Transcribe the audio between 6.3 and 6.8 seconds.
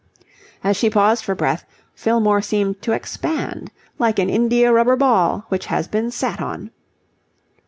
on.